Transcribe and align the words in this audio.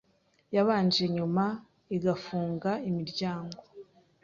yabanje 0.55 1.03
nyuma 1.15 1.45
igafunga 1.95 2.71
imiryango, 2.89 3.61